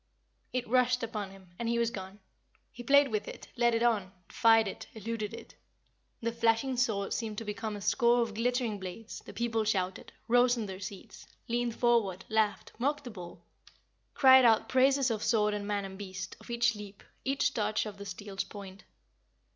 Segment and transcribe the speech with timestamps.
[0.51, 2.21] It rushed upon him, and he was gone.
[2.71, 5.53] He played with it, led it on, defied it, eluded it.
[6.21, 10.57] The flashing sword seemed to become a score of glittering blades; the people shouted rose
[10.57, 13.45] in their seats leaned forward laughed mocked the bull
[14.15, 17.99] cried out praises of sword and man and beast of each leap each touch of
[17.99, 18.83] the steel's point.